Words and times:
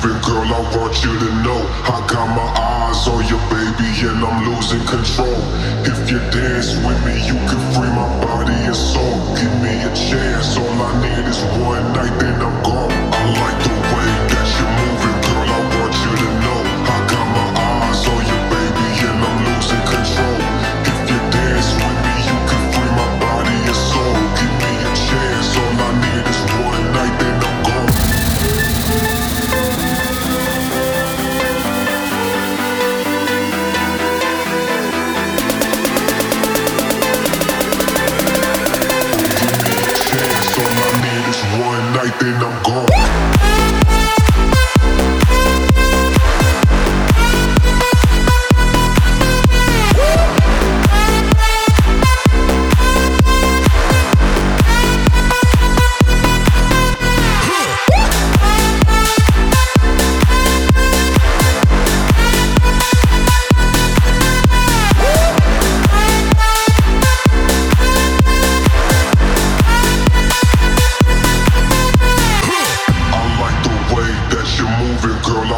Girl, 0.00 0.48
I 0.48 0.60
want 0.78 1.04
you 1.04 1.12
to 1.12 1.30
know 1.44 1.60
I 1.84 2.00
got 2.08 2.26
my 2.32 2.48
eyes 2.56 3.06
on 3.06 3.20
your 3.28 3.40
baby, 3.52 3.92
and 4.08 4.24
I'm 4.24 4.48
losing 4.48 4.80
control. 4.86 5.36
If 5.84 6.10
you 6.10 6.18
dance 6.32 6.72
with 6.80 6.96
me, 7.04 7.20
you 7.28 7.34
can 7.44 7.60
free 7.76 7.92
my 7.92 8.08
body 8.24 8.54
and 8.64 8.74
soul. 8.74 9.36
Give 9.36 9.52
me 9.60 9.76
a 9.84 9.92
chance, 9.94 10.56
all 10.56 10.72
I 10.80 10.90
need 11.04 11.19
And 42.22 42.36
I'm 42.36 42.62
gone. 42.62 42.89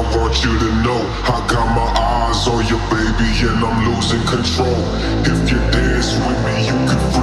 I 0.00 0.16
want 0.16 0.42
you 0.42 0.58
to 0.58 0.70
know 0.82 1.00
I 1.24 1.46
got 1.46 1.66
my 1.76 1.84
eyes 2.00 2.48
on 2.48 2.64
you, 2.64 2.78
baby, 2.88 3.28
and 3.46 3.62
I'm 3.62 3.92
losing 3.92 4.24
control. 4.24 4.80
If 5.28 5.50
you 5.50 5.58
dance 5.70 6.16
with 6.16 6.42
me, 6.46 6.68
you 6.68 6.88
can. 6.88 7.19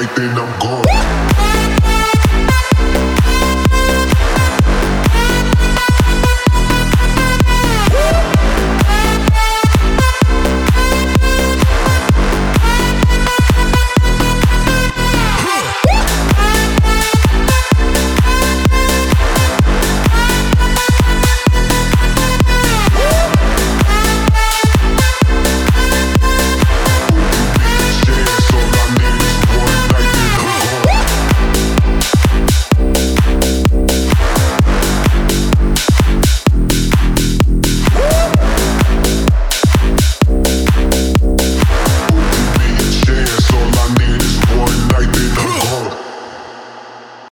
night, 0.00 0.14
then 0.16 0.36
I'm 0.38 0.58
gone. 0.58 1.25